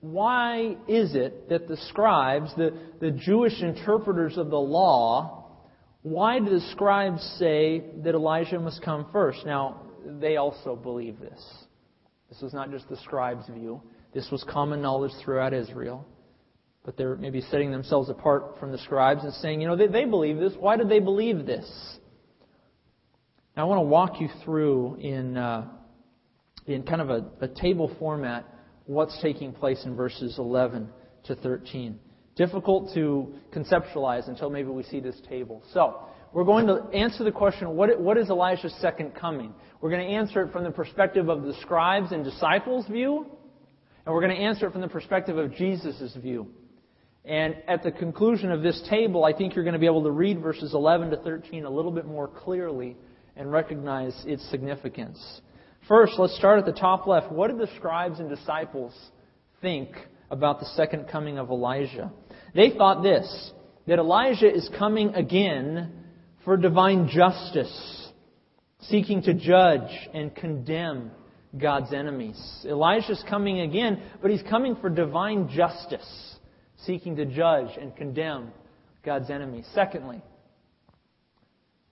[0.00, 5.46] why is it that the scribes, the, the Jewish interpreters of the law,
[6.02, 9.46] why do the scribes say that Elijah must come first?
[9.46, 11.42] Now, they also believe this.
[12.28, 13.80] This was not just the scribes' view,
[14.12, 16.06] this was common knowledge throughout Israel.
[16.84, 20.04] But they're maybe setting themselves apart from the scribes and saying, you know, they, they
[20.04, 20.54] believe this.
[20.58, 21.68] Why do they believe this?
[23.58, 25.66] I want to walk you through in, uh,
[26.66, 28.46] in kind of a, a table format
[28.86, 30.88] what's taking place in verses 11
[31.24, 31.98] to 13.
[32.36, 35.62] Difficult to conceptualize until maybe we see this table.
[35.74, 36.00] So,
[36.32, 39.54] we're going to answer the question what, what is Elijah's second coming?
[39.80, 43.26] We're going to answer it from the perspective of the scribes and disciples' view,
[44.06, 46.48] and we're going to answer it from the perspective of Jesus' view.
[47.24, 50.10] And at the conclusion of this table, I think you're going to be able to
[50.10, 52.96] read verses 11 to 13 a little bit more clearly
[53.38, 55.40] and recognize its significance.
[55.86, 57.32] First, let's start at the top left.
[57.32, 58.92] What did the scribes and disciples
[59.62, 59.90] think
[60.30, 62.12] about the second coming of Elijah?
[62.54, 63.52] They thought this
[63.86, 65.90] that Elijah is coming again
[66.44, 68.10] for divine justice,
[68.80, 71.10] seeking to judge and condemn
[71.56, 72.38] God's enemies.
[72.66, 76.36] Elijah's coming again, but he's coming for divine justice,
[76.84, 78.50] seeking to judge and condemn
[79.02, 79.66] God's enemies.
[79.74, 80.20] Secondly,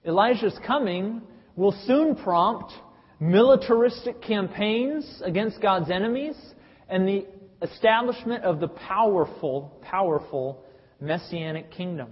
[0.05, 1.23] Elijah's coming
[1.57, 2.73] will soon prompt
[3.19, 6.37] militaristic campaigns against God's enemies
[6.89, 7.27] and the
[7.63, 10.63] establishment of the powerful, powerful
[11.01, 12.11] messianic kingdom.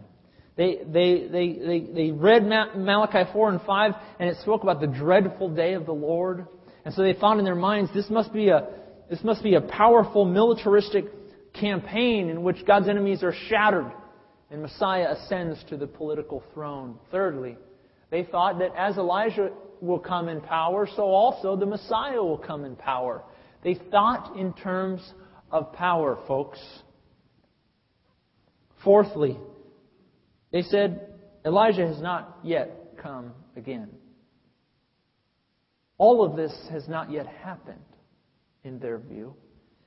[0.56, 4.86] They, they, they, they, they read Malachi 4 and 5, and it spoke about the
[4.86, 6.46] dreadful day of the Lord.
[6.84, 8.68] And so they thought in their minds, this must be a,
[9.10, 11.06] this must be a powerful militaristic
[11.52, 13.90] campaign in which God's enemies are shattered
[14.50, 16.96] and Messiah ascends to the political throne.
[17.10, 17.56] Thirdly,
[18.14, 19.50] they thought that as Elijah
[19.80, 23.24] will come in power, so also the Messiah will come in power.
[23.64, 25.00] They thought in terms
[25.50, 26.60] of power, folks.
[28.84, 29.36] Fourthly,
[30.52, 31.08] they said
[31.44, 33.88] Elijah has not yet come again.
[35.98, 37.80] All of this has not yet happened
[38.62, 39.34] in their view.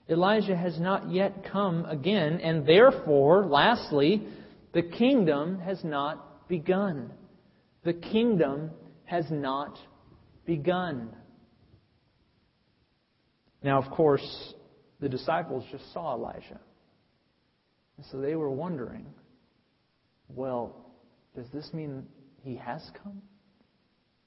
[0.09, 4.27] Elijah has not yet come again, and therefore, lastly,
[4.73, 7.13] the kingdom has not begun.
[7.87, 8.71] The kingdom
[9.05, 9.79] has not
[10.45, 11.15] begun.
[13.63, 14.53] Now, of course,
[14.99, 16.59] the disciples just saw Elijah.
[17.95, 19.05] And so they were wondering
[20.27, 20.91] well,
[21.33, 22.03] does this mean
[22.41, 23.21] he has come?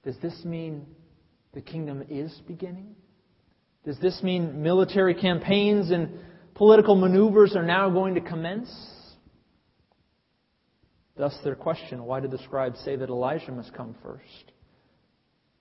[0.04, 0.86] Does this mean
[1.52, 2.96] the kingdom is beginning?
[3.84, 6.08] Does this mean military campaigns and
[6.54, 8.74] political maneuvers are now going to commence?
[11.20, 14.52] Thus, their question why did the scribes say that Elijah must come first?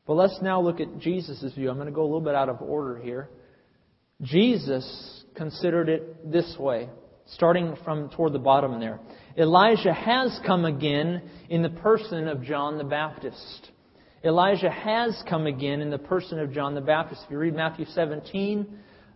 [0.07, 1.69] But let's now look at Jesus' view.
[1.69, 3.29] I'm going to go a little bit out of order here.
[4.21, 6.87] Jesus considered it this way,
[7.33, 9.01] starting from toward the bottom there.
[9.37, 13.71] Elijah has come again in the person of John the Baptist.
[14.23, 17.23] Elijah has come again in the person of John the Baptist.
[17.25, 18.65] If you read Matthew 17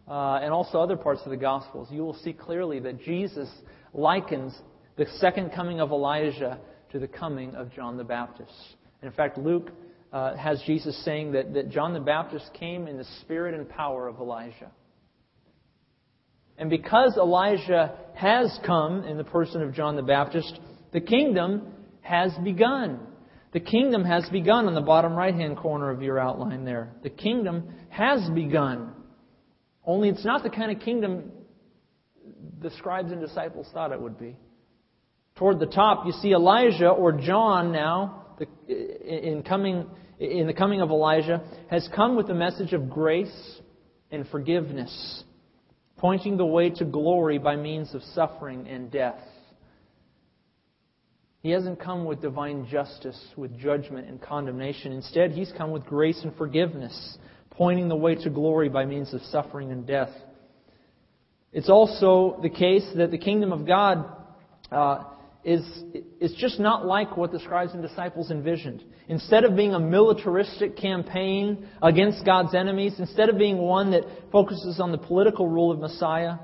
[0.09, 3.47] uh, and also other parts of the Gospels, you will see clearly that Jesus
[3.93, 4.53] likens
[4.95, 6.59] the second coming of Elijah
[6.91, 8.51] to the coming of John the Baptist.
[9.01, 9.71] And in fact, Luke
[10.11, 14.07] uh, has Jesus saying that, that John the Baptist came in the spirit and power
[14.07, 14.71] of Elijah.
[16.57, 20.59] And because Elijah has come in the person of John the Baptist,
[20.91, 22.99] the kingdom has begun.
[23.53, 26.91] The kingdom has begun on the bottom right hand corner of your outline there.
[27.01, 28.93] The kingdom has begun.
[29.85, 31.31] Only it's not the kind of kingdom
[32.61, 34.35] the scribes and disciples thought it would be.
[35.35, 38.25] Toward the top, you see Elijah or John now,
[38.67, 39.87] in, coming,
[40.19, 43.61] in the coming of Elijah, has come with the message of grace
[44.11, 45.23] and forgiveness,
[45.97, 49.19] pointing the way to glory by means of suffering and death.
[51.41, 54.93] He hasn't come with divine justice, with judgment and condemnation.
[54.93, 57.17] Instead, he's come with grace and forgiveness,
[57.49, 60.11] pointing the way to glory by means of suffering and death.
[61.51, 64.05] It's also the case that the kingdom of God
[64.71, 65.03] uh,
[65.43, 65.61] is,
[66.19, 68.83] is just not like what the scribes and disciples envisioned.
[69.09, 74.79] Instead of being a militaristic campaign against God's enemies, instead of being one that focuses
[74.79, 76.35] on the political rule of Messiah,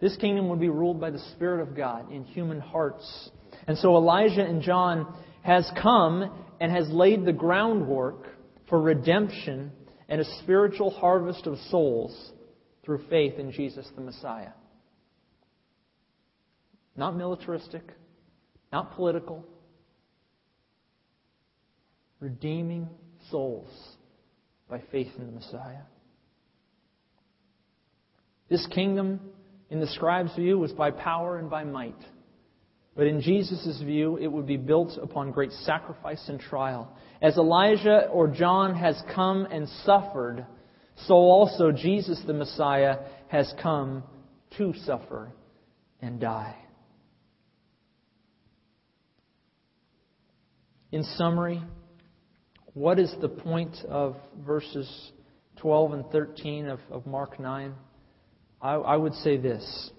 [0.00, 3.30] this kingdom would be ruled by the Spirit of God in human hearts.
[3.66, 6.30] And so Elijah and John has come
[6.60, 8.28] and has laid the groundwork
[8.68, 9.70] for redemption
[10.08, 12.32] and a spiritual harvest of souls
[12.84, 14.52] through faith in Jesus the Messiah.
[16.96, 17.82] Not militaristic,
[18.76, 19.42] not political,
[22.20, 22.86] redeeming
[23.30, 23.70] souls
[24.68, 25.80] by faith in the Messiah.
[28.50, 29.18] This kingdom,
[29.70, 31.96] in the scribe's view, was by power and by might.
[32.94, 36.94] But in Jesus' view, it would be built upon great sacrifice and trial.
[37.22, 40.44] As Elijah or John has come and suffered,
[41.06, 42.98] so also Jesus the Messiah
[43.28, 44.02] has come
[44.58, 45.32] to suffer
[46.02, 46.56] and die.
[50.92, 51.62] In summary,
[52.74, 54.16] what is the point of
[54.46, 55.12] verses
[55.56, 57.74] 12 and 13 of, of Mark 9?
[58.62, 59.90] I, I would say this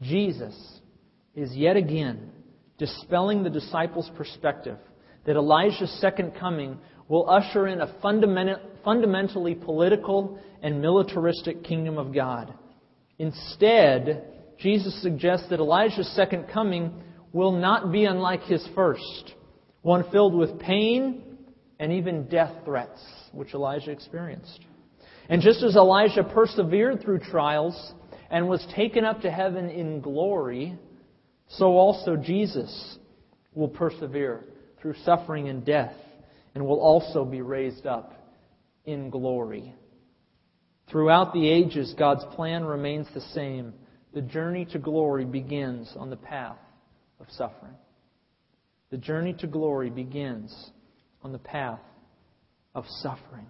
[0.00, 0.54] Jesus
[1.34, 2.30] is yet again
[2.78, 4.78] dispelling the disciples' perspective
[5.26, 6.78] that Elijah's second coming
[7.08, 12.54] will usher in a fundamentally political and militaristic kingdom of God.
[13.18, 14.24] Instead,
[14.58, 16.92] Jesus suggests that Elijah's second coming
[17.32, 19.34] will not be unlike his first,
[19.88, 21.22] one filled with pain
[21.80, 24.60] and even death threats, which Elijah experienced.
[25.30, 27.94] And just as Elijah persevered through trials
[28.30, 30.78] and was taken up to heaven in glory,
[31.48, 32.98] so also Jesus
[33.54, 34.44] will persevere
[34.78, 35.94] through suffering and death
[36.54, 38.12] and will also be raised up
[38.84, 39.74] in glory.
[40.90, 43.72] Throughout the ages, God's plan remains the same.
[44.12, 46.58] The journey to glory begins on the path
[47.20, 47.74] of suffering.
[48.90, 50.70] The journey to glory begins
[51.22, 51.80] on the path
[52.74, 53.46] of suffering.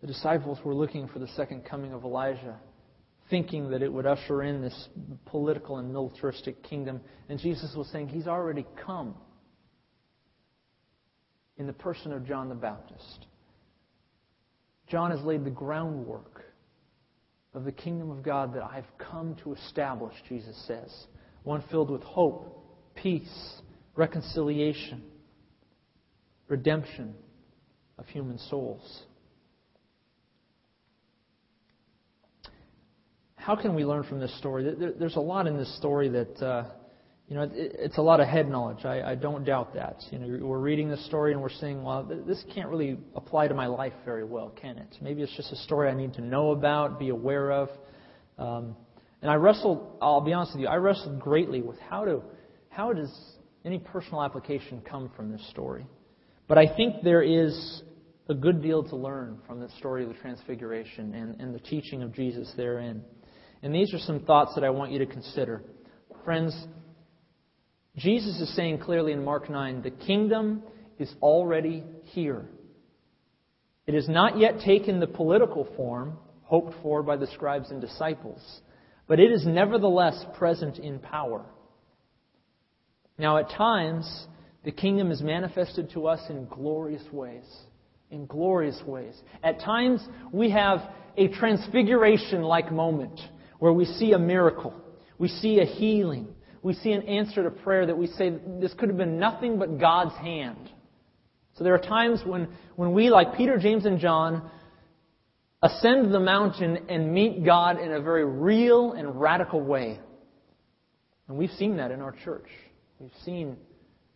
[0.00, 2.56] The disciples were looking for the second coming of Elijah,
[3.30, 4.88] thinking that it would usher in this
[5.26, 7.00] political and militaristic kingdom.
[7.28, 9.14] And Jesus was saying, He's already come
[11.56, 13.26] in the person of John the Baptist.
[14.86, 16.44] John has laid the groundwork
[17.52, 21.06] of the kingdom of God that I've come to establish, Jesus says.
[21.48, 22.62] One filled with hope,
[22.94, 23.54] peace,
[23.96, 25.02] reconciliation,
[26.46, 27.14] redemption
[27.96, 29.04] of human souls.
[33.36, 34.74] How can we learn from this story?
[34.98, 36.64] There's a lot in this story that uh,
[37.28, 38.84] you know, it's a lot of head knowledge.
[38.84, 40.02] I, I don't doubt that.
[40.10, 43.54] You know, we're reading this story and we're saying, well, this can't really apply to
[43.54, 44.98] my life very well, can it?
[45.00, 47.70] Maybe it's just a story I need to know about, be aware of.
[48.38, 48.76] Um,
[49.22, 52.22] and I wrestled, I'll be honest with you, I wrestled greatly with how to,
[52.70, 53.12] how does
[53.64, 55.86] any personal application come from this story?
[56.46, 57.82] But I think there is
[58.28, 62.02] a good deal to learn from the story of the Transfiguration and, and the teaching
[62.02, 63.02] of Jesus therein.
[63.62, 65.62] And these are some thoughts that I want you to consider.
[66.24, 66.54] Friends,
[67.96, 70.62] Jesus is saying clearly in Mark 9 the kingdom
[70.98, 72.48] is already here.
[73.86, 78.60] It has not yet taken the political form hoped for by the scribes and disciples,
[79.08, 81.44] but it is nevertheless present in power.
[83.18, 84.26] Now, at times,
[84.64, 87.44] the kingdom is manifested to us in glorious ways.
[88.10, 89.14] In glorious ways.
[89.42, 90.80] At times, we have
[91.16, 93.18] a transfiguration like moment
[93.58, 94.72] where we see a miracle,
[95.18, 96.28] we see a healing,
[96.62, 99.80] we see an answer to prayer that we say this could have been nothing but
[99.80, 100.70] God's hand.
[101.54, 104.48] So there are times when, when we, like Peter, James, and John,
[105.62, 109.98] ascend the mountain and meet God in a very real and radical way.
[111.28, 112.48] And we've seen that in our church.
[112.98, 113.56] We've seen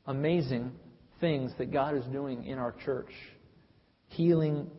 [0.07, 0.72] amazing
[1.20, 3.11] things that God is doing in our church,
[4.09, 4.70] healing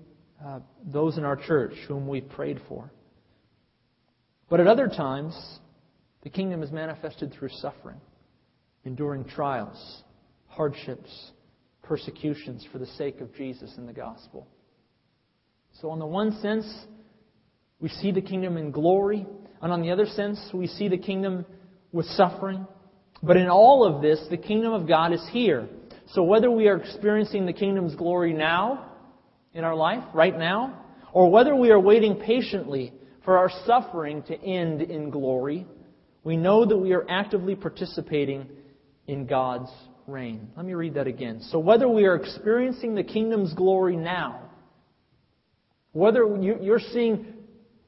[0.43, 2.91] uh, those in our church whom we prayed for.
[4.49, 5.36] But at other times,
[6.22, 7.99] the kingdom is manifested through suffering,
[8.84, 10.03] enduring trials,
[10.47, 11.32] hardships,
[11.82, 14.47] persecutions for the sake of Jesus and the gospel.
[15.82, 16.65] So, on the one sense,
[17.80, 19.26] we see the kingdom in glory,
[19.61, 21.45] and on the other sense, we see the kingdom
[21.91, 22.65] with suffering.
[23.21, 25.67] But in all of this, the kingdom of God is here.
[26.09, 28.93] So, whether we are experiencing the kingdom's glory now,
[29.53, 30.80] in our life, right now,
[31.11, 32.91] or whether we are waiting patiently
[33.24, 35.65] for our suffering to end in glory,
[36.24, 38.47] we know that we are actively participating
[39.07, 39.69] in God's
[40.07, 40.49] reign.
[40.57, 41.41] Let me read that again.
[41.41, 44.42] So, whether we are experiencing the kingdom's glory now,
[45.93, 47.25] whether you're seeing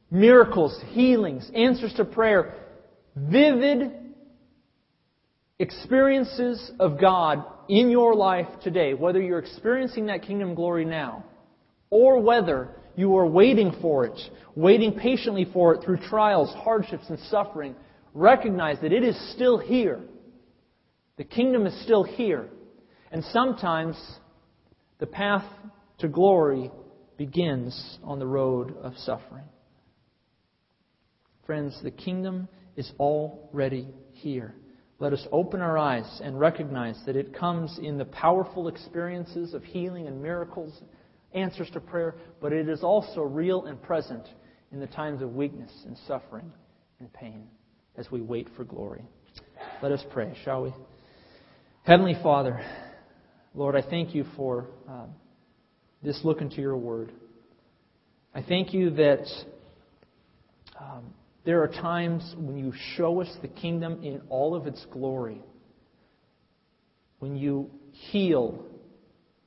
[0.09, 2.55] miracles, healings, answers to prayer,
[3.15, 3.91] vivid
[5.59, 11.25] experiences of God in your life today, whether you're experiencing that kingdom glory now,
[11.89, 14.19] or whether you are waiting for it,
[14.55, 17.75] waiting patiently for it through trials, hardships, and suffering,
[18.13, 19.99] recognize that it is still here.
[21.17, 22.47] The kingdom is still here.
[23.11, 23.97] And sometimes
[24.99, 25.45] the path
[25.99, 26.71] to glory
[27.18, 29.45] begins on the road of suffering.
[31.45, 34.55] Friends, the kingdom is already here.
[34.99, 39.63] Let us open our eyes and recognize that it comes in the powerful experiences of
[39.63, 40.82] healing and miracles,
[41.34, 44.26] answers to prayer, but it is also real and present
[44.72, 46.51] in the times of weakness and suffering
[46.99, 47.47] and pain
[47.97, 49.03] as we wait for glory.
[49.82, 50.74] Let us pray, shall we?
[51.84, 52.66] Heavenly Father,
[53.53, 55.05] Lord, I thank you for uh,
[56.05, 57.11] this look into your word.
[58.33, 59.25] I thank you that
[60.79, 61.13] um,
[61.45, 65.41] there are times when you show us the kingdom in all of its glory.
[67.19, 68.63] When you heal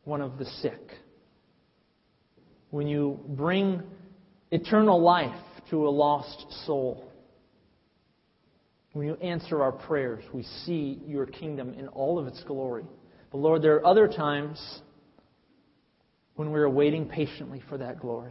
[0.05, 0.81] one of the sick.
[2.71, 3.83] When you bring
[4.51, 5.41] eternal life
[5.71, 7.11] to a lost soul.
[8.95, 12.85] When you answer our prayers, we see your kingdom in all of its glory.
[13.31, 14.81] But Lord, there are other times
[16.39, 18.31] when we're waiting patiently for that glory.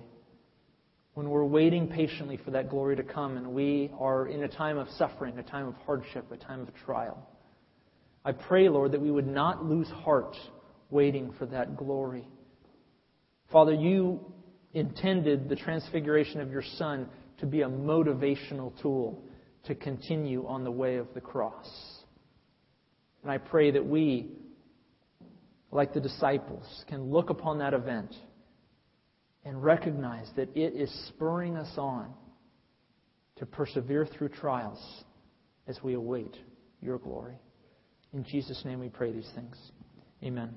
[1.14, 4.78] When we're waiting patiently for that glory to come and we are in a time
[4.78, 7.28] of suffering, a time of hardship, a time of trial.
[8.24, 10.38] I pray, Lord, that we would not lose heart
[10.90, 12.26] waiting for that glory.
[13.52, 14.22] Father, you
[14.74, 19.22] intended the transfiguration of your Son to be a motivational tool
[19.66, 21.70] to continue on the way of the cross.
[23.24, 24.32] And I pray that we,
[25.72, 28.16] like the disciples, can look upon that event
[29.46, 32.14] and recognize that it is spurring us on
[33.38, 35.04] to persevere through trials
[35.68, 36.36] as we await
[36.82, 37.36] your glory.
[38.14, 39.58] In Jesus' name we pray these things.
[40.24, 40.54] Amen.